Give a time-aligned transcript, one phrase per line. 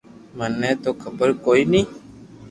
[0.37, 1.81] مني تو خبر ڪوئي ني